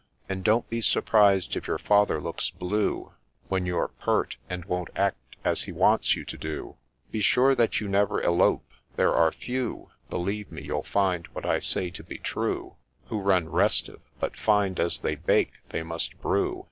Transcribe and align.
—And 0.29 0.43
don't 0.43 0.67
be 0.67 0.81
surprised 0.81 1.55
if 1.55 1.67
your 1.67 1.77
father 1.77 2.19
looks 2.19 2.49
blue 2.49 3.11
When 3.49 3.67
you're 3.67 3.89
pert, 3.89 4.35
and 4.49 4.65
won't 4.65 4.87
act 4.95 5.35
as 5.45 5.61
he 5.65 5.71
wants 5.71 6.15
you 6.15 6.25
to 6.25 6.37
do 6.39 6.77
I 6.79 7.11
Be 7.11 7.21
sure 7.21 7.53
that 7.53 7.79
you 7.79 7.87
never 7.87 8.19
elope;— 8.19 8.65
there 8.95 9.13
are 9.13 9.31
few,— 9.31 9.91
Believe 10.09 10.51
me, 10.51 10.63
you'll 10.63 10.81
find 10.81 11.27
what 11.33 11.45
I 11.45 11.59
say 11.59 11.91
to 11.91 12.03
be 12.03 12.17
true,— 12.17 12.77
Who 13.09 13.19
run 13.21 13.47
restive, 13.47 14.01
but 14.19 14.35
find 14.35 14.79
as 14.79 14.97
they 14.97 15.13
bake 15.17 15.59
they 15.69 15.83
must 15.83 16.19
brew. 16.19 16.59